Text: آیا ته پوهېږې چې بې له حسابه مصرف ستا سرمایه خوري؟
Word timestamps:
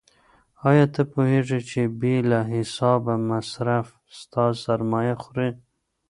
آیا 0.69 0.85
ته 0.93 1.01
پوهېږې 1.11 1.59
چې 1.69 1.81
بې 1.99 2.15
له 2.29 2.39
حسابه 2.53 3.13
مصرف 3.29 3.87
ستا 4.19 4.45
سرمایه 4.63 5.15
خوري؟ 5.23 5.49